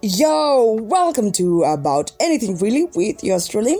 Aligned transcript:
Yo, 0.00 0.78
welcome 0.80 1.32
to 1.32 1.64
About 1.64 2.12
Anything 2.20 2.56
Really 2.58 2.84
with 2.94 3.24
yours 3.24 3.48
truly, 3.48 3.78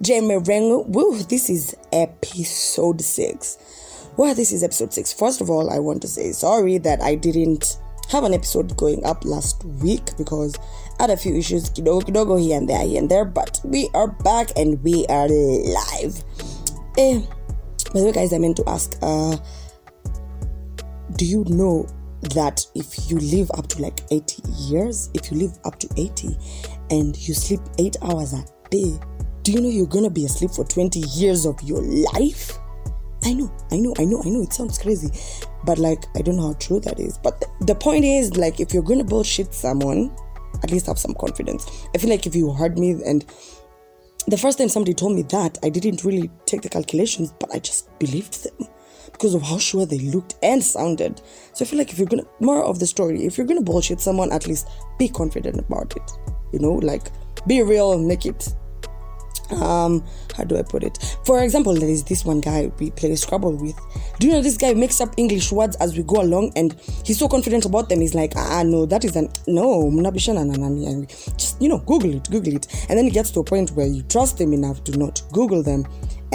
Jamie 0.00 0.36
Rengo. 0.36 0.86
Woo, 0.86 1.18
this 1.24 1.50
is 1.50 1.74
episode 1.92 3.00
six. 3.00 3.58
Well, 4.16 4.32
this 4.32 4.52
is 4.52 4.62
episode 4.62 4.94
six. 4.94 5.12
First 5.12 5.40
of 5.40 5.50
all, 5.50 5.68
I 5.68 5.80
want 5.80 6.02
to 6.02 6.08
say 6.08 6.30
sorry 6.30 6.78
that 6.78 7.02
I 7.02 7.16
didn't 7.16 7.78
have 8.10 8.22
an 8.22 8.32
episode 8.32 8.76
going 8.76 9.04
up 9.04 9.24
last 9.24 9.64
week 9.64 10.16
because 10.16 10.54
I 11.00 11.02
had 11.02 11.10
a 11.10 11.16
few 11.16 11.34
issues, 11.34 11.68
kidogo 11.68 12.04
kidogo 12.04 12.40
here 12.40 12.58
and 12.58 12.68
there, 12.68 12.86
here 12.86 13.00
and 13.00 13.10
there, 13.10 13.24
but 13.24 13.60
we 13.64 13.90
are 13.92 14.06
back 14.06 14.50
and 14.56 14.80
we 14.84 15.04
are 15.08 15.26
live. 15.28 16.22
Eh, 16.96 17.20
by 17.92 17.98
the 17.98 18.06
way, 18.06 18.12
guys, 18.12 18.32
I 18.32 18.38
meant 18.38 18.56
to 18.58 18.68
ask, 18.68 18.96
uh, 19.02 19.36
do 21.16 21.26
you 21.26 21.42
know 21.48 21.88
that 22.22 22.64
if 22.74 23.10
you 23.10 23.18
live 23.18 23.50
up 23.56 23.68
to 23.68 23.82
like 23.82 24.00
80 24.10 24.42
years, 24.52 25.10
if 25.14 25.30
you 25.30 25.38
live 25.38 25.58
up 25.64 25.78
to 25.78 25.88
80 25.96 26.36
and 26.90 27.16
you 27.28 27.34
sleep 27.34 27.60
eight 27.78 27.96
hours 28.02 28.32
a 28.32 28.44
day, 28.70 28.98
do 29.42 29.52
you 29.52 29.60
know 29.60 29.68
you're 29.68 29.86
gonna 29.86 30.10
be 30.10 30.24
asleep 30.24 30.50
for 30.50 30.64
20 30.64 31.00
years 31.14 31.46
of 31.46 31.60
your 31.62 31.82
life? 31.82 32.58
I 33.24 33.32
know, 33.32 33.52
I 33.70 33.78
know, 33.78 33.94
I 33.98 34.04
know, 34.04 34.22
I 34.24 34.28
know, 34.28 34.42
it 34.42 34.52
sounds 34.52 34.78
crazy, 34.78 35.10
but 35.64 35.78
like, 35.78 36.04
I 36.16 36.22
don't 36.22 36.36
know 36.36 36.48
how 36.48 36.54
true 36.54 36.80
that 36.80 37.00
is. 37.00 37.18
But 37.18 37.40
th- 37.40 37.52
the 37.60 37.74
point 37.74 38.04
is, 38.04 38.36
like, 38.36 38.60
if 38.60 38.72
you're 38.72 38.82
gonna 38.82 39.04
bullshit 39.04 39.54
someone, 39.54 40.14
at 40.62 40.70
least 40.70 40.86
have 40.86 40.98
some 40.98 41.14
confidence. 41.14 41.66
I 41.94 41.98
feel 41.98 42.10
like 42.10 42.26
if 42.26 42.34
you 42.34 42.52
heard 42.52 42.78
me 42.78 42.92
and 43.04 43.24
the 44.26 44.36
first 44.36 44.58
time 44.58 44.68
somebody 44.68 44.94
told 44.94 45.14
me 45.14 45.22
that, 45.22 45.58
I 45.62 45.68
didn't 45.68 46.02
really 46.02 46.30
take 46.46 46.62
the 46.62 46.68
calculations, 46.68 47.32
but 47.38 47.54
I 47.54 47.58
just 47.58 47.96
believed 47.98 48.42
them 48.44 48.68
because 49.16 49.34
of 49.34 49.42
how 49.42 49.58
sure 49.58 49.86
they 49.86 49.98
looked 49.98 50.36
and 50.42 50.62
sounded. 50.62 51.22
So 51.54 51.64
I 51.64 51.68
feel 51.68 51.78
like 51.78 51.90
if 51.90 51.98
you're 51.98 52.06
gonna 52.06 52.26
more 52.40 52.62
of 52.62 52.78
the 52.78 52.86
story, 52.86 53.24
if 53.24 53.38
you're 53.38 53.46
gonna 53.46 53.62
bullshit 53.62 54.00
someone, 54.00 54.30
at 54.30 54.46
least 54.46 54.68
be 54.98 55.08
confident 55.08 55.58
about 55.58 55.96
it. 55.96 56.10
You 56.52 56.58
know, 56.58 56.74
like 56.74 57.10
be 57.46 57.62
real 57.62 57.98
make 57.98 58.26
it 58.26 58.48
um 59.50 60.04
how 60.36 60.42
do 60.42 60.56
i 60.56 60.62
put 60.62 60.82
it 60.82 60.98
for 61.24 61.42
example 61.42 61.72
there 61.72 61.88
is 61.88 62.02
this 62.04 62.24
one 62.24 62.40
guy 62.40 62.70
we 62.80 62.90
play 62.90 63.14
scrabble 63.14 63.54
with 63.56 63.78
do 64.18 64.26
you 64.26 64.32
know 64.32 64.42
this 64.42 64.56
guy 64.56 64.74
makes 64.74 65.00
up 65.00 65.14
english 65.16 65.52
words 65.52 65.76
as 65.76 65.96
we 65.96 66.02
go 66.02 66.20
along 66.20 66.52
and 66.56 66.74
he's 67.04 67.18
so 67.18 67.28
confident 67.28 67.64
about 67.64 67.88
them 67.88 68.00
he's 68.00 68.14
like 68.14 68.32
ah 68.34 68.64
no 68.64 68.86
that 68.86 69.04
is 69.04 69.14
an 69.14 69.28
no 69.46 69.88
just 71.36 71.62
you 71.62 71.68
know 71.68 71.78
google 71.78 72.12
it 72.12 72.28
google 72.28 72.56
it 72.56 72.66
and 72.88 72.98
then 72.98 73.06
it 73.06 73.12
gets 73.12 73.30
to 73.30 73.38
a 73.38 73.44
point 73.44 73.70
where 73.70 73.86
you 73.86 74.02
trust 74.04 74.38
them 74.38 74.52
enough 74.52 74.82
to 74.82 74.96
not 74.98 75.22
google 75.32 75.62
them 75.62 75.86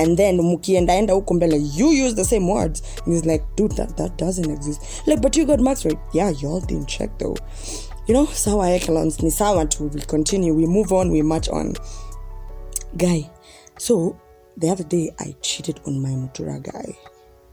and 0.02 0.18
then 0.18 0.42
mukiendaenda 0.42 1.14
huko 1.14 1.34
mbele 1.34 1.62
you 1.76 2.06
use 2.06 2.16
the 2.16 2.26
same 2.26 2.52
words. 2.52 2.84
And 3.06 3.16
he's 3.16 3.26
like 3.26 3.44
dude 3.56 3.76
that, 3.76 3.98
that 3.98 4.18
doesn't 4.18 4.52
exist. 4.52 4.82
Like 5.08 5.22
but 5.22 5.38
you 5.38 5.46
got 5.46 5.60
marks 5.60 5.86
right. 5.86 6.00
Yeah 6.14 6.30
y'all 6.42 6.62
didn't 6.62 6.88
check 6.88 7.18
though. 7.18 7.38
You 8.08 8.14
know 8.14 8.26
sawa 8.26 8.70
echelons 8.70 9.24
ni 9.24 9.32
sawa 9.32 9.66
tu 9.66 9.84
we 9.94 10.02
continue. 10.02 10.54
We 10.54 10.66
move 10.66 10.92
on 10.92 11.12
we 11.12 11.22
march 11.22 11.50
on. 11.50 11.76
Guy 12.98 13.30
so 13.78 14.18
the 14.58 14.70
other 14.70 14.84
day 14.84 15.12
i 15.20 15.36
cheated 15.42 15.80
on 15.86 16.02
my 16.02 16.10
mutura 16.10 16.62
guy. 16.62 16.98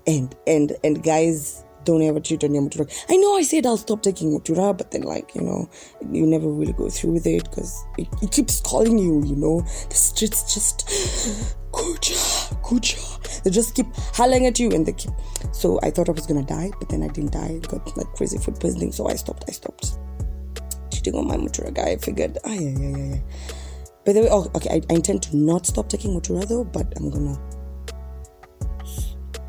And 0.06 0.34
and 0.46 0.72
and 0.84 1.02
guys 1.02 1.64
don't 1.84 2.02
ever 2.02 2.20
cheat 2.20 2.44
on 2.44 2.54
your 2.54 2.62
mutura 2.62 2.86
i 3.08 3.16
know 3.16 3.36
i 3.36 3.42
said 3.42 3.66
i'll 3.66 3.76
stop 3.76 4.02
taking 4.02 4.30
mutura 4.30 4.76
but 4.76 4.90
then 4.90 5.02
like 5.02 5.34
you 5.34 5.40
know 5.40 5.68
you 6.12 6.26
never 6.26 6.48
really 6.48 6.72
go 6.72 6.88
through 6.88 7.12
with 7.12 7.26
it 7.26 7.44
because 7.44 7.84
it, 7.96 8.08
it 8.22 8.30
keeps 8.30 8.60
calling 8.60 8.98
you 8.98 9.24
you 9.24 9.36
know? 9.36 9.60
The 9.88 9.94
streets 9.94 10.54
just 10.54 10.86
kucha 11.72 12.16
kucha. 12.62 13.42
They 13.42 13.50
just 13.50 13.74
keep 13.74 13.86
howling 14.14 14.46
at 14.46 14.58
you 14.58 14.70
and 14.70 14.84
they 14.86 14.92
keep 14.92 15.12
so 15.52 15.78
i 15.82 15.90
thought 15.90 16.08
i 16.08 16.12
was 16.12 16.26
gonna 16.26 16.42
die 16.44 16.70
but 16.78 16.88
then 16.88 17.02
i 17.02 17.08
didn't 17.08 17.32
die. 17.32 17.60
I 17.62 17.66
got 17.66 17.96
like 17.96 18.12
crazy 18.14 18.38
food 18.38 18.60
poisoning 18.60 18.92
so 18.92 19.08
i 19.08 19.14
stopped 19.14 19.44
i 19.48 19.52
stopped 19.52 19.98
cheating 20.92 21.14
on 21.14 21.26
my 21.26 21.36
mutura 21.36 21.72
guy. 21.72 21.90
I 21.90 21.96
figured 21.96 22.38
ah 22.44 22.52
yeah 22.52 22.78
yeah 22.78 22.96
yeah 22.96 23.06
yeah 23.14 23.20
by 24.08 24.14
the 24.14 24.22
way, 24.22 24.28
oh, 24.30 24.50
okay, 24.54 24.70
I, 24.70 24.80
I 24.88 24.94
intend 24.94 25.22
to 25.24 25.36
not 25.36 25.66
stop 25.66 25.90
taking 25.90 26.18
mutura 26.18 26.48
though, 26.48 26.64
but 26.64 26.90
I'm 26.96 27.10
gonna 27.10 27.38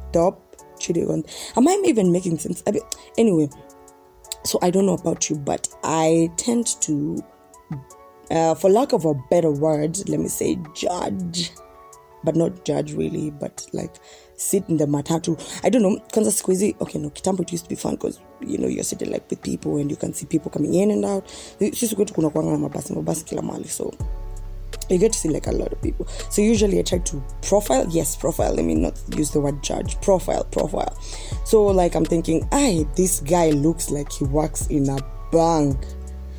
stop 0.10 0.49
cheating 0.90 1.10
on. 1.10 1.24
Am 1.56 1.68
I 1.68 1.82
even 1.86 2.12
making 2.12 2.40
sense? 2.40 2.64
I 2.68 2.72
mean, 2.72 2.84
anyway, 3.18 3.50
so 4.44 4.60
I 4.62 4.70
don't 4.72 4.86
know 4.86 4.94
about 4.94 5.30
you, 5.30 5.36
but 5.36 5.68
I 5.84 6.30
tend 6.38 6.68
to, 6.82 7.24
uh, 8.32 8.56
for 8.56 8.70
lack 8.70 8.94
of 8.94 9.06
a 9.06 9.14
better 9.30 9.52
word, 9.52 9.98
let 10.10 10.20
me 10.20 10.28
say, 10.28 10.58
judge, 10.74 11.52
but 12.24 12.36
not 12.36 12.66
judge 12.66 12.94
really, 12.94 13.32
but 13.32 13.66
like 13.74 13.96
sit 14.36 14.64
in 14.68 14.78
the 14.78 14.86
matatu. 14.86 15.40
I 15.64 15.70
don't 15.70 15.82
know, 15.82 16.00
kwanza 16.12 16.32
siku 16.32 16.52
hizi, 16.52 16.76
okay, 16.80 17.00
no, 17.00 17.10
kitambo 17.10 17.42
it 17.42 17.52
used 17.54 17.66
to 17.66 17.70
be 17.70 17.76
fun 17.76 17.96
because 17.96 18.20
you 18.42 18.58
know 18.58 18.68
you're 18.68 18.84
sitting 18.84 19.12
like 19.12 19.30
with 19.30 19.42
people 19.42 19.78
and 19.78 19.92
you 19.92 19.98
can 19.98 20.14
see 20.14 20.26
people 20.26 20.50
coming 20.50 20.74
in 20.74 20.92
and 20.92 21.06
out. 21.06 21.28
Sisi 21.60 21.96
kwetu 21.96 22.14
kuna 22.14 22.30
so 23.68 23.94
you 24.90 25.00
get 25.00 25.14
to 25.14 25.20
see 25.20 25.30
like 25.30 25.48
a 25.48 25.52
lot 25.52 25.72
of 25.72 25.82
people. 25.82 26.08
So 26.08 26.42
usually 26.42 26.80
I 26.80 26.84
try 26.84 27.00
to 27.00 27.24
profile. 27.42 27.88
Yes, 27.90 28.16
profile. 28.16 28.54
Let 28.54 28.66
me 28.66 28.76
not 28.76 29.00
use 29.16 29.32
the 29.32 29.40
word 29.40 29.62
judge. 29.64 30.00
Profile, 30.02 30.44
profile. 30.46 30.98
So 31.46 31.66
like 31.66 31.96
I'm 31.96 32.06
thinking, 32.06 32.48
I 32.52 32.86
this 32.96 33.20
guy 33.22 33.50
looks 33.52 33.90
like 33.90 34.12
he 34.12 34.26
works 34.26 34.68
in 34.68 34.90
a 34.90 34.98
bank. 35.32 35.78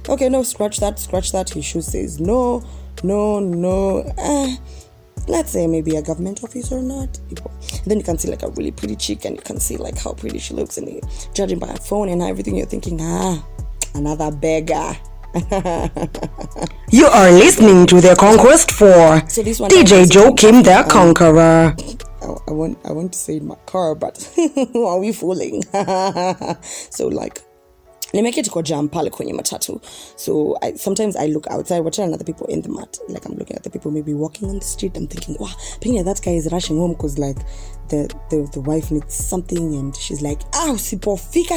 Okay, 0.09 0.29
no, 0.29 0.43
scratch 0.43 0.79
that, 0.79 0.99
scratch 0.99 1.33
that. 1.33 1.51
His 1.51 1.65
shoe 1.65 1.83
says 1.83 2.21
no, 2.21 2.63
no, 3.03 3.39
no. 3.39 4.13
Eh, 4.19 4.57
let's 5.29 5.53
say 5.53 5.67
maybe 5.67 5.97
a 5.97 6.03
government 6.03 6.43
office 6.43 6.73
or 6.73 6.83
not. 6.83 7.19
Then 7.87 7.99
you 7.99 8.05
can 8.05 8.19
see 8.19 8.29
like 8.29 8.43
a 8.43 8.51
really 8.51 8.73
pretty 8.73 8.97
chick 8.97 9.25
and 9.25 9.37
you 9.37 9.43
can 9.43 9.61
see 9.61 9.77
like 9.77 9.99
how 9.99 10.13
pretty 10.13 10.39
she 10.39 10.55
looks 10.55 10.79
and 10.79 11.01
judging 11.35 11.59
by 11.59 11.69
her 11.69 11.77
phone 11.77 12.09
and 12.09 12.23
everything. 12.23 12.57
You're 12.57 12.67
thinking, 12.67 12.99
ah, 13.01 13.45
another 13.95 14.31
beggar. 14.31 14.97
You 16.93 17.07
are 17.07 17.31
listening 17.31 17.87
to 17.87 18.01
The 18.01 18.17
Conquest 18.19 18.73
for 18.73 19.23
So 19.29 19.45
this 19.45 19.61
one 19.61 19.71
DJ 19.71 20.07
Joakim 20.07 20.65
the 20.65 20.81
um, 20.81 20.89
Conqueror. 20.89 21.77
I, 22.21 22.37
I 22.49 22.51
want 22.51 22.79
I 22.85 22.91
want 22.91 23.13
to 23.13 23.19
say 23.19 23.37
in 23.37 23.47
my 23.47 23.55
car, 23.67 23.95
but 23.95 24.19
are 24.75 24.99
we 24.99 25.13
fooling? 25.13 25.63
so 26.63 27.07
like 27.07 27.43
nimeketi 28.13 28.51
kwa 28.51 28.63
jam 28.63 28.89
pale 28.89 29.11
kwenye 29.11 29.33
matatu. 29.33 29.81
So 30.17 30.59
I, 30.61 30.79
sometimes 30.79 31.17
i 31.17 31.29
look 31.29 31.47
outside 31.51 31.81
watching 31.81 32.15
other 32.15 32.25
people 32.25 32.47
in 32.55 32.63
the 32.63 32.69
mat. 32.69 33.01
Like 33.09 33.29
i'm 33.29 33.37
looking 33.39 33.57
at 33.57 33.63
the 33.63 33.71
people 33.71 33.91
maybe 33.91 34.15
walking 34.15 34.49
on 34.51 34.59
the 34.59 34.65
street. 34.65 34.97
I'm 34.97 35.07
thinking 35.07 35.37
wow 35.41 35.51
pengine 35.81 36.05
that 36.05 36.23
guy 36.23 36.33
is 36.37 36.49
rushing 36.53 36.79
home 36.79 36.93
because 36.93 37.19
like 37.19 37.39
the, 37.89 38.09
the 38.31 38.49
the 38.53 38.61
wife 38.61 38.91
needs 38.91 39.15
something 39.15 39.75
and 39.77 39.97
she's 39.97 40.23
like 40.23 40.41
ah 40.53 40.73
usipofika 40.73 41.55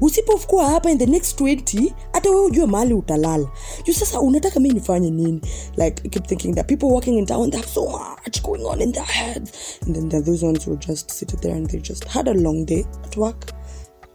usipofukua 0.00 0.68
hapa 0.70 0.90
in 0.90 0.98
the 0.98 1.06
next 1.06 1.40
20 1.40 1.92
hata 2.12 2.30
wewe 2.30 2.46
ujue 2.46 2.66
mahali 2.66 2.94
utalala. 2.94 3.48
Juu 3.84 3.92
sasa 3.94 4.20
unataka 4.20 4.60
mi 4.60 4.68
nifanye 4.68 5.10
nini? 5.10 5.40
Like 5.76 6.02
I 6.04 6.08
keep 6.08 6.26
thinking 6.26 6.54
that 6.54 6.66
people 6.66 6.86
walking 6.86 7.18
in 7.18 7.26
town 7.26 7.50
they 7.50 7.60
have 7.60 7.72
so 7.72 7.86
much 8.24 8.42
going 8.42 8.64
on 8.66 8.80
in 8.80 8.92
their 8.92 9.04
heads. 9.04 9.78
And 9.86 9.94
then 9.96 10.08
there 10.08 10.22
those 10.22 10.46
ones 10.46 10.64
who 10.64 10.76
just 10.76 11.10
sit 11.10 11.28
there 11.40 11.54
and 11.56 11.70
they 11.70 11.78
just 11.78 12.04
had 12.04 12.28
a 12.28 12.34
long 12.34 12.64
day 12.64 12.84
at 13.04 13.16
work 13.16 13.52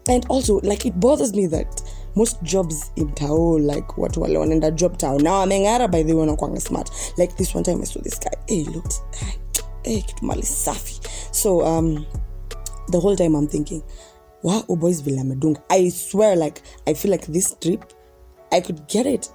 and 0.08 0.26
also 0.28 0.60
like 0.62 0.86
it 0.86 0.98
bothers 1.00 1.34
me 1.34 1.46
that 1.46 1.82
most 2.14 2.42
jobs 2.42 2.90
in 2.96 3.12
town 3.14 3.66
like 3.66 3.86
watu 3.96 4.20
wale 4.20 4.38
wanaenda 4.38 4.70
job 4.70 4.96
town. 4.96 5.22
Now 5.22 5.42
i'm 5.42 5.48
ameng'ara 5.48 5.88
by 5.88 6.02
the 6.02 6.12
way 6.14 6.20
wanakwanga 6.26 6.60
smart. 6.60 6.90
Like 7.16 7.36
this 7.36 7.54
one 7.54 7.64
time 7.64 7.80
i 7.82 7.84
saw 7.84 8.00
this 8.00 8.18
guy. 8.20 8.34
Hey, 8.48 8.64
looked 8.64 8.94
hey, 9.84 10.02
kitu 10.02 10.24
mali 10.24 10.42
safi. 10.42 11.00
So 11.30 11.64
um 11.64 12.06
the 12.90 12.98
whole 13.00 13.16
time 13.16 13.34
i'm 13.36 13.46
thinking 13.46 13.82
wow 14.42 14.64
oh 14.68 14.76
boys 14.76 15.02
vile 15.02 15.20
amedunga. 15.20 15.60
I 15.70 15.90
swear 15.90 16.36
like 16.36 16.62
i 16.86 16.94
feel 16.94 17.10
like 17.10 17.26
this 17.32 17.56
trip 17.60 17.84
i 18.52 18.60
could 18.60 18.86
get 18.88 19.06
it 19.06 19.30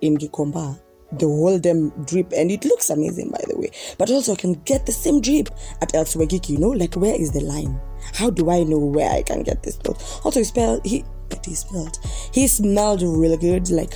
in 0.00 0.16
gikomba 0.16 0.76
the 1.12 1.26
whole 1.26 1.58
damn 1.58 1.90
drip 2.04 2.32
and 2.32 2.50
it 2.50 2.64
looks 2.64 2.90
amazing 2.90 3.30
by 3.30 3.40
the 3.48 3.56
way. 3.56 3.70
But 3.98 4.10
also 4.10 4.32
i 4.32 4.36
can 4.36 4.54
get 4.64 4.86
the 4.86 4.92
same 4.92 5.20
drip 5.20 5.48
at 5.80 5.92
elsewegiki 5.92 6.50
you 6.50 6.58
know? 6.58 6.70
Like 6.70 6.94
where 6.94 7.14
is 7.14 7.32
the 7.32 7.40
line? 7.40 7.80
How 8.14 8.30
do 8.30 8.50
i 8.50 8.62
know 8.62 8.78
where 8.78 9.10
i 9.10 9.22
can 9.22 9.42
get 9.42 9.62
this 9.62 9.76
clothes 9.76 10.20
also 10.24 10.40
he 10.40 10.44
spelled 10.44 10.84
he 10.84 11.04
he 11.44 11.54
smelled 11.54 11.98
he 12.32 12.48
smelled 12.48 13.02
really 13.02 13.36
good 13.36 13.68
like 13.70 13.94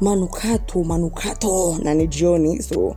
manukato 0.00 0.84
manukato 0.84 1.82
nani 1.82 2.08
jioni 2.08 2.62
so 2.62 2.96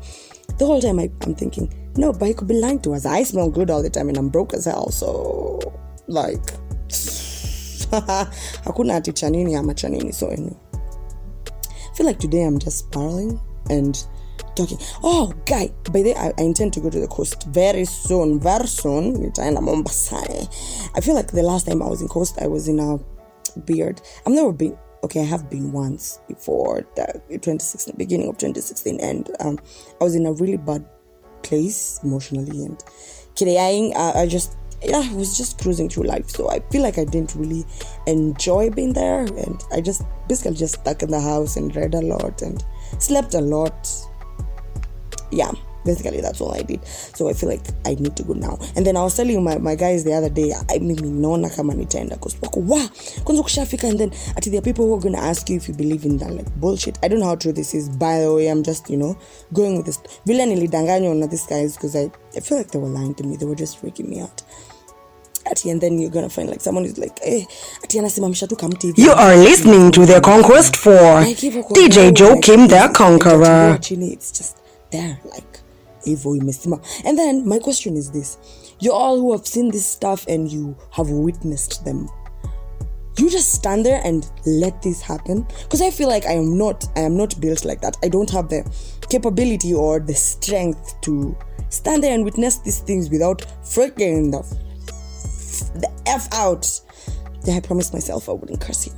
the 0.57 0.65
whole 0.65 0.81
time 0.81 0.99
I, 0.99 1.11
i'm 1.21 1.35
thinking 1.35 1.73
no 1.97 2.11
but 2.11 2.27
he 2.27 2.33
could 2.33 2.47
be 2.47 2.59
lying 2.59 2.79
to 2.81 2.93
us. 2.93 3.05
I 3.05 3.23
smell 3.23 3.49
good 3.49 3.69
all 3.69 3.81
the 3.81 3.89
time 3.89 4.09
and 4.09 4.17
i'm 4.17 4.29
broke 4.29 4.53
as 4.53 4.65
hell 4.65 4.89
so 4.89 5.59
like 6.07 6.51
i 7.91 8.25
couldn't 8.75 8.91
hakuna 8.91 9.01
chanini 9.01 9.55
ama 9.55 9.73
chanini 9.73 10.13
so 10.13 10.27
anyway. 10.29 10.55
I 11.95 11.97
feel 11.97 12.07
like 12.07 12.19
today 12.19 12.43
I'm 12.43 12.59
just 12.59 12.79
spiraling 12.79 13.39
and 13.69 14.05
talking. 14.55 14.77
Oh, 15.03 15.33
guy, 15.45 15.69
by 15.91 16.01
the 16.01 16.13
way, 16.13 16.15
I, 16.15 16.33
I 16.37 16.41
intend 16.41 16.73
to 16.73 16.79
go 16.79 16.89
to 16.89 16.99
the 16.99 17.07
coast 17.07 17.47
very 17.47 17.85
soon. 17.85 18.39
Very 18.39 18.67
soon. 18.67 19.31
Mombasa. 19.37 20.47
I 20.95 21.01
feel 21.01 21.15
like 21.15 21.31
the 21.31 21.43
last 21.43 21.67
time 21.67 21.81
I 21.81 21.87
was 21.87 22.01
in 22.01 22.07
coast, 22.07 22.37
I 22.41 22.47
was 22.47 22.67
in 22.67 22.79
a 22.79 22.99
beard. 23.61 24.01
I've 24.25 24.33
never 24.33 24.51
been. 24.51 24.77
Okay, 25.03 25.21
I 25.21 25.25
have 25.25 25.51
been 25.51 25.71
once 25.71 26.19
before 26.27 26.83
the 26.95 27.21
2016, 27.29 27.93
beginning 27.95 28.27
of 28.27 28.37
2016, 28.39 28.99
and 29.01 29.29
um, 29.39 29.59
I 30.01 30.03
was 30.03 30.15
in 30.15 30.25
a 30.25 30.33
really 30.33 30.57
bad 30.57 30.83
place 31.43 31.99
emotionally 32.03 32.65
and 32.65 32.83
kidding. 33.35 33.93
Uh, 33.95 34.13
I 34.15 34.25
just 34.25 34.57
yeah, 34.83 35.01
I 35.03 35.13
was 35.13 35.37
just 35.37 35.59
cruising 35.61 35.89
through 35.89 36.03
life. 36.03 36.29
So 36.29 36.49
I 36.49 36.59
feel 36.71 36.81
like 36.81 36.97
I 36.97 37.05
didn't 37.05 37.35
really 37.35 37.65
enjoy 38.07 38.69
being 38.69 38.93
there. 38.93 39.21
And 39.21 39.63
I 39.71 39.81
just 39.81 40.03
basically 40.27 40.57
just 40.57 40.81
stuck 40.81 41.01
in 41.03 41.11
the 41.11 41.21
house 41.21 41.55
and 41.55 41.75
read 41.75 41.93
a 41.93 42.01
lot 42.01 42.41
and 42.41 42.63
slept 42.99 43.33
a 43.33 43.41
lot. 43.41 43.87
Yeah, 45.31 45.51
basically 45.85 46.21
that's 46.21 46.41
all 46.41 46.53
I 46.53 46.61
did. 46.63 46.85
So 46.85 47.29
I 47.29 47.33
feel 47.33 47.49
like 47.49 47.61
I 47.85 47.95
need 47.95 48.15
to 48.17 48.23
go 48.23 48.33
now. 48.33 48.57
And 48.75 48.85
then 48.85 48.97
I 48.97 49.03
was 49.03 49.15
telling 49.15 49.41
my, 49.43 49.57
my 49.57 49.75
guys 49.75 50.03
the 50.03 50.13
other 50.13 50.29
day, 50.29 50.53
I 50.69 50.79
mimi 50.79 50.95
naona 51.09 51.49
kama 51.49 51.73
nitaenda 51.73 52.17
wako 52.41 52.59
wa 52.67 52.89
kwanza 53.23 53.43
kushafika 53.43 53.87
and 53.87 53.99
then 53.99 54.11
there 54.41 54.57
are 54.57 54.61
people 54.61 54.85
who 54.85 54.93
are 54.95 55.01
gonna 55.01 55.21
ask 55.21 55.49
you 55.49 55.57
if 55.57 55.69
you 55.69 55.75
believe 55.75 56.05
in 56.05 56.17
that 56.17 56.31
like 56.31 56.49
bullshit. 56.57 56.97
I 57.03 57.07
don't 57.07 57.19
know 57.19 57.27
how 57.27 57.35
true 57.35 57.53
this 57.53 57.73
is. 57.73 57.89
By 57.89 58.19
the 58.19 58.33
way, 58.33 58.47
I'm 58.47 58.63
just 58.63 58.89
you 58.89 58.97
know 58.97 59.17
going 59.53 59.77
with 59.77 59.85
this. 59.85 59.99
Vile 60.25 60.45
nilidanganywa 60.45 61.15
na 61.15 61.27
these 61.27 61.45
guys 61.47 61.75
because 61.75 61.95
I, 61.95 62.11
I 62.35 62.39
feel 62.39 62.57
like 62.57 62.71
they 62.71 62.79
were 62.79 62.89
lying 62.89 63.15
to 63.15 63.23
me. 63.23 63.37
They 63.37 63.45
were 63.45 63.55
just 63.55 63.81
freaking 63.81 64.09
me 64.09 64.21
out. 64.21 64.43
Ati 65.51 65.69
and 65.69 65.81
then 65.81 65.99
you're 65.99 66.11
gonna 66.11 66.29
find 66.29 66.49
like 66.49 66.61
someone 66.61 66.85
who's 66.85 66.97
like, 66.97 67.19
hey, 67.23 67.45
ati 67.83 67.99
anasimamisha 67.99 68.47
tu 68.47 68.55
kamti. 68.55 68.93
You 68.97 69.11
are 69.11 69.35
listening 69.37 69.91
to 69.91 70.05
The 70.05 70.21
Conquest 70.21 70.75
for 70.75 71.21
Like, 71.21 71.41
hivyo 71.41 71.63
kwa 71.63 71.77
DJ 71.77 72.11
Joakim 72.11 72.61
like, 72.61 72.69
the 72.69 72.89
Conqueror. 72.93 73.79
it's 73.81 74.31
just 74.31 74.57
there 74.91 75.17
like 75.33 75.59
hivyo 76.05 76.35
imesimama 76.35 76.81
and 77.05 77.17
then 77.17 77.47
my 77.47 77.59
question 77.59 77.97
is 77.97 78.11
this. 78.11 78.37
You 78.79 78.91
all 78.91 79.17
who 79.19 79.31
have 79.31 79.45
seen 79.45 79.71
this 79.71 79.85
stuff 79.93 80.27
and 80.27 80.51
you 80.51 80.75
have 80.91 81.09
witnessed 81.11 81.85
them 81.85 82.09
you 83.17 83.29
just 83.29 83.53
stand 83.53 83.85
there 83.85 84.01
and 84.03 84.29
let 84.45 84.81
this 84.81 85.01
happen? 85.01 85.45
Because 85.63 85.81
i 85.81 85.89
feel 85.89 86.07
like 86.09 86.25
i 86.25 86.33
am 86.33 86.57
not 86.57 86.85
i 86.95 86.99
am 87.01 87.15
not 87.15 87.39
built 87.39 87.65
like 87.65 87.81
that. 87.81 87.97
I 88.03 88.09
don't 88.09 88.29
have 88.29 88.49
the 88.49 88.69
capability 89.09 89.73
or 89.73 89.99
the 89.99 90.13
strength 90.13 90.99
to 91.01 91.35
stand 91.69 92.03
there 92.03 92.13
and 92.13 92.23
witness 92.23 92.57
these 92.57 92.79
things 92.79 93.09
without 93.09 93.45
freaking 93.63 94.31
the 94.31 94.64
f 96.15 96.27
out 96.33 96.67
yeah, 97.43 97.55
i 97.55 97.59
promised 97.59 97.93
myself 97.93 98.29
i 98.29 98.31
wouldn't 98.31 98.61
curse 98.61 98.83
here 98.83 98.93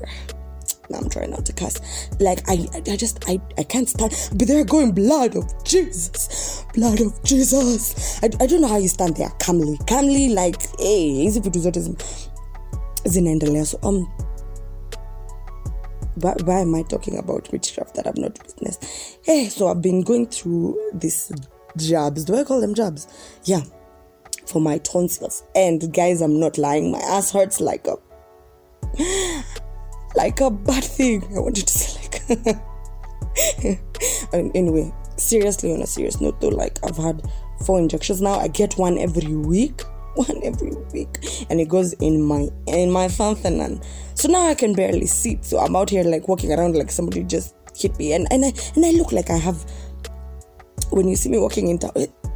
now 0.89 0.99
I'm 0.99 1.09
trying 1.09 1.31
not 1.31 1.45
to 1.45 1.53
cuss. 1.53 2.09
Like 2.19 2.39
I, 2.47 2.65
I 2.89 2.95
just, 2.95 3.23
I, 3.27 3.41
I 3.57 3.63
can't 3.63 3.89
stand. 3.89 4.13
But 4.35 4.47
they're 4.47 4.63
going 4.63 4.91
blood 4.91 5.35
of 5.35 5.45
Jesus, 5.63 6.65
blood 6.73 7.01
of 7.01 7.23
Jesus. 7.23 8.23
I, 8.23 8.27
I 8.39 8.47
don't 8.47 8.61
know 8.61 8.67
how 8.67 8.77
you 8.77 8.87
stand 8.87 9.17
there 9.17 9.29
calmly, 9.39 9.77
calmly. 9.87 10.29
Like, 10.29 10.61
hey, 10.79 11.27
vitu 11.27 11.59
zote 11.59 11.79
zin- 11.81 11.97
zinaendelea. 13.05 13.65
So 13.65 13.79
um, 13.83 14.05
why, 16.15 16.35
why 16.45 16.61
am 16.61 16.75
I 16.75 16.83
talking 16.83 17.17
about 17.17 17.51
witchcraft 17.51 17.95
that 17.95 18.07
I've 18.07 18.17
not 18.17 18.39
witnessed? 18.45 19.19
Hey, 19.23 19.49
so 19.49 19.67
I've 19.67 19.81
been 19.81 20.03
going 20.03 20.27
through 20.27 20.79
these 20.93 21.31
jobs. 21.77 22.23
Do 22.23 22.35
I 22.35 22.43
call 22.43 22.61
them 22.61 22.73
jobs? 22.73 23.07
Yeah, 23.43 23.61
for 24.47 24.61
my 24.61 24.77
tonsils. 24.79 25.43
And 25.55 25.93
guys, 25.93 26.21
I'm 26.21 26.39
not 26.39 26.57
lying. 26.57 26.91
My 26.91 26.99
ass 26.99 27.31
hurts 27.31 27.59
like 27.59 27.87
a 27.87 27.95
like 30.15 30.39
a 30.41 30.49
bad 30.49 30.83
thing. 30.83 31.23
I 31.35 31.39
wanted 31.39 31.67
to 31.67 31.73
say 31.73 32.01
like. 32.01 32.67
and 34.33 34.51
anyway, 34.55 34.91
seriously, 35.17 35.73
on 35.73 35.81
a 35.81 35.87
serious 35.87 36.19
note 36.21 36.39
though, 36.41 36.49
like 36.49 36.79
I've 36.83 36.97
had 36.97 37.21
four 37.65 37.79
injections 37.79 38.21
now. 38.21 38.39
I 38.39 38.47
get 38.47 38.77
one 38.77 38.97
every 38.97 39.35
week, 39.35 39.81
one 40.15 40.41
every 40.43 40.71
week, 40.93 41.17
and 41.49 41.59
it 41.59 41.69
goes 41.69 41.93
in 41.93 42.21
my 42.21 42.49
in 42.67 42.91
my 42.91 43.07
fanfanan. 43.07 43.83
So 44.15 44.27
now 44.27 44.47
I 44.47 44.55
can 44.55 44.73
barely 44.73 45.05
sit. 45.05 45.45
So 45.45 45.59
I'm 45.59 45.75
out 45.75 45.89
here 45.89 46.03
like 46.03 46.27
walking 46.27 46.51
around 46.51 46.75
like 46.75 46.91
somebody 46.91 47.23
just 47.23 47.55
hit 47.75 47.97
me, 47.97 48.13
and 48.13 48.27
and 48.31 48.45
I 48.45 48.53
and 48.75 48.85
I 48.85 48.91
look 48.91 49.11
like 49.11 49.29
I 49.29 49.37
have. 49.37 49.65
When 50.89 51.09
you 51.09 51.17
see 51.17 51.29
me 51.29 51.37
walking 51.37 51.67
into 51.67 51.91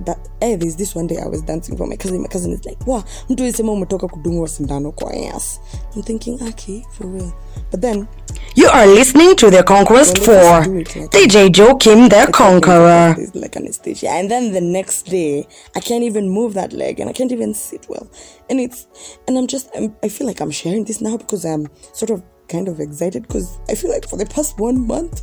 that, 0.06 0.18
eh, 0.42 0.56
there's 0.58 0.76
this 0.76 0.96
one 0.96 1.08
day 1.08 1.18
I 1.18 1.28
was 1.28 1.42
dancing 1.44 1.78
for 1.78 1.88
my 1.88 1.96
cousin. 1.96 2.22
My 2.22 2.28
cousin 2.28 2.52
is 2.54 2.66
like, 2.66 2.78
"Wow, 2.88 3.04
I'm 3.30 3.36
doing 3.36 3.50
mtu 3.50 3.56
isema 3.56 3.72
umetoka 3.72 4.08
kudungwa 4.08 4.48
sindano 4.48 4.92
kwa 4.92 5.14
ass." 5.36 5.60
I'm 5.96 6.04
thinking, 6.04 6.40
okay, 6.50 6.84
for 6.98 7.08
real. 7.08 7.32
But 7.72 7.82
then 7.82 8.08
You 8.56 8.70
are 8.70 8.86
listening 8.88 9.36
to 9.36 9.50
The 9.50 9.64
Conquest 9.64 10.18
for 10.20 10.34
let's 10.34 10.68
do 10.68 10.74
like- 11.02 11.12
DJ 11.12 11.50
Joakim 11.50 12.10
the 12.10 12.28
Conqueror. 12.32 13.16
It's 13.20 13.34
like 13.36 13.56
anesthesia. 13.56 14.10
And 14.10 14.30
then 14.30 14.52
the 14.52 14.60
next 14.62 15.06
day, 15.10 15.48
I 15.76 15.80
can't 15.80 16.04
even 16.04 16.30
move 16.30 16.54
that 16.56 16.74
leg 16.74 17.00
and 17.00 17.10
I 17.10 17.14
can't 17.14 17.32
even 17.32 17.54
sit 17.54 17.86
well. 17.90 18.08
And 18.50 18.60
it's, 18.60 18.88
and 19.28 19.38
I'm 19.38 19.48
just, 19.48 19.70
I'm, 19.76 19.96
I 20.04 20.10
feel 20.10 20.28
like 20.28 20.42
I'm 20.42 20.52
sharing 20.52 20.84
this 20.84 21.00
now 21.02 21.16
because 21.18 21.46
I'm 21.46 21.68
sort 21.94 22.10
of 22.12 22.22
kind 22.50 22.68
of 22.68 22.80
excited 22.82 23.24
because 23.28 23.58
I 23.70 23.76
feel 23.76 23.90
like 23.90 24.06
for 24.10 24.18
the 24.18 24.26
past 24.26 24.60
one 24.60 24.86
month, 24.86 25.22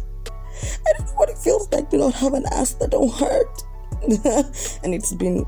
I 0.86 0.92
don't 0.96 1.06
know 1.06 1.14
what 1.16 1.28
it 1.28 1.36
feels 1.38 1.68
like 1.70 1.90
to 1.90 1.98
not 1.98 2.14
have 2.14 2.32
an 2.32 2.46
ass 2.52 2.72
that 2.74 2.90
don't 2.90 3.12
hurt. 3.12 3.62
and 4.82 4.94
it's 4.94 5.12
been, 5.14 5.44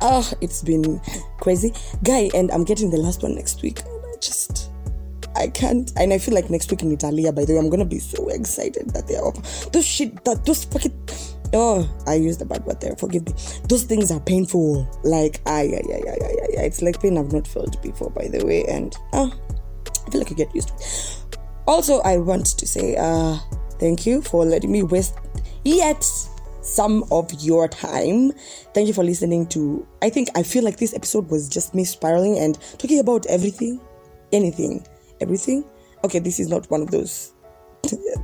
ah, 0.00 0.30
it's 0.40 0.62
been 0.62 1.00
crazy. 1.40 1.72
Guy, 2.02 2.30
and 2.34 2.50
I'm 2.50 2.64
getting 2.64 2.90
the 2.90 2.98
last 2.98 3.22
one 3.22 3.34
next 3.34 3.62
week. 3.62 3.80
And 3.80 4.04
I 4.06 4.16
just, 4.20 4.70
I 5.36 5.48
can't, 5.48 5.92
and 5.96 6.12
I 6.12 6.18
feel 6.18 6.34
like 6.34 6.50
next 6.50 6.70
week 6.70 6.82
in 6.82 6.92
Italia. 6.92 7.32
By 7.32 7.44
the 7.44 7.54
way, 7.54 7.58
I'm 7.58 7.70
gonna 7.70 7.84
be 7.84 7.98
so 7.98 8.28
excited 8.28 8.90
that 8.90 9.08
they're 9.08 9.24
open. 9.24 9.42
Those 9.72 9.86
shit, 9.86 10.24
that 10.24 10.44
those 10.44 10.64
fucking, 10.64 10.92
oh, 11.54 11.88
I 12.06 12.14
used 12.14 12.40
the 12.40 12.44
bad 12.44 12.64
word 12.66 12.80
there. 12.80 12.94
Forgive 12.96 13.26
me. 13.26 13.32
Those 13.68 13.84
things 13.84 14.10
are 14.10 14.20
painful. 14.20 14.88
Like, 15.02 15.40
ah, 15.46 15.60
yeah, 15.60 15.80
yeah, 15.88 15.98
yeah, 16.04 16.16
yeah, 16.20 16.30
yeah, 16.30 16.46
yeah. 16.52 16.62
It's 16.62 16.82
like 16.82 17.00
pain 17.00 17.18
I've 17.18 17.32
not 17.32 17.48
felt 17.48 17.80
before. 17.82 18.10
By 18.10 18.28
the 18.28 18.44
way, 18.44 18.64
and 18.66 18.94
ah, 19.12 19.32
I 20.06 20.10
feel 20.10 20.20
like 20.20 20.30
I 20.30 20.34
get 20.34 20.54
used 20.54 20.68
to 20.68 20.74
it. 20.74 21.38
Also, 21.66 22.00
I 22.00 22.18
want 22.18 22.46
to 22.58 22.66
say, 22.66 22.94
uh, 22.96 23.38
thank 23.80 24.04
you 24.04 24.20
for 24.20 24.44
letting 24.44 24.70
me 24.70 24.82
waste 24.82 25.14
yet 25.64 26.04
some 26.64 27.04
of 27.10 27.30
your 27.40 27.68
time. 27.68 28.32
Thank 28.72 28.88
you 28.88 28.94
for 28.94 29.04
listening 29.04 29.46
to. 29.48 29.86
I 30.02 30.10
think 30.10 30.28
I 30.34 30.42
feel 30.42 30.64
like 30.64 30.78
this 30.78 30.94
episode 30.94 31.30
was 31.30 31.48
just 31.48 31.74
me 31.74 31.84
spiraling 31.84 32.38
and 32.38 32.58
talking 32.78 32.98
about 32.98 33.26
everything, 33.26 33.80
anything, 34.32 34.84
everything. 35.20 35.64
Okay, 36.04 36.18
this 36.18 36.40
is 36.40 36.48
not 36.48 36.70
one 36.70 36.82
of 36.82 36.90
those 36.90 37.32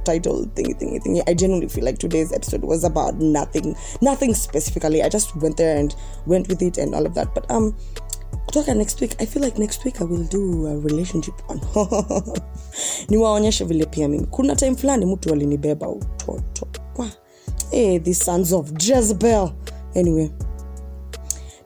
title 0.05 0.47
thingy 0.55 0.79
thingy 0.81 1.03
thingy. 1.03 1.23
I 1.29 1.35
genuinely 1.35 1.69
feel 1.69 1.85
like 1.85 1.99
today's 1.99 2.33
episode 2.33 2.63
was 2.63 2.85
about 2.85 3.17
nothing, 3.17 3.77
nothing 4.01 4.35
specifically. 4.35 5.03
I 5.03 5.09
just 5.09 5.37
went 5.37 5.57
there 5.57 5.77
and 5.77 5.95
went 6.27 6.49
with 6.49 6.63
it 6.63 6.79
and 6.79 6.95
all 6.95 7.07
of 7.07 7.15
that. 7.15 7.35
But 7.35 7.51
um, 7.51 7.77
kutoka 8.47 8.75
next 8.77 9.01
week 9.01 9.15
i 9.21 9.27
feel 9.27 9.43
like 9.43 9.59
next 9.59 9.85
week 9.85 10.01
i 10.01 10.05
will 10.05 10.25
do 10.25 10.67
a 10.67 10.79
relationship 10.79 11.35
one 11.49 11.61
niwaonyeshe 13.09 13.65
vile 13.65 13.87
pia 13.87 14.09
mimi 14.09 14.27
kuna 14.27 14.57
time 14.57 14.77
fulani 14.77 15.07
mtu 15.07 15.33
alinibeba 15.33 15.89
utoto. 15.89 16.67
Hey, 17.71 17.99
the 17.99 18.13
sons 18.13 18.53
of 18.53 18.73
jezebel. 18.81 19.57
Anyway. 19.95 20.33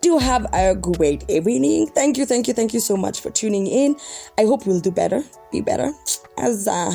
Do 0.01 0.19
have 0.19 0.47
a 0.53 0.75
great 0.75 1.25
evening. 1.31 1.87
Thank 1.87 2.19
you 2.19 2.27
thank 2.27 2.47
you 2.47 2.53
thank 2.53 2.75
you 2.75 2.81
so 2.81 2.95
much 2.95 3.21
for 3.23 3.31
tuning 3.31 3.67
in. 3.67 3.97
I 4.37 4.45
hope 4.45 4.67
we'll 4.67 4.81
do 4.81 4.91
better 4.91 5.25
be 5.51 5.62
better. 5.62 5.93
As 6.37 6.69
uh, 6.69 6.93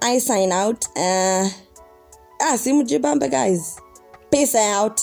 i 0.00 0.18
sign 0.18 0.50
out 0.50 0.86
uh, 0.96 1.48
ah 2.40 2.56
simujibamba 2.56 3.30
guys. 3.30 3.78
Peace 4.30 4.54
out 4.54 5.00